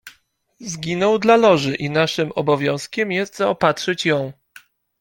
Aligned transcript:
"Zginął 0.59 1.19
dla 1.19 1.35
Loży 1.35 1.75
i 1.75 1.89
naszym, 1.89 2.31
obowiązkiem 2.31 3.11
jest 3.11 3.37
zaopatrzyć 3.37 4.05
ją." 4.05 4.33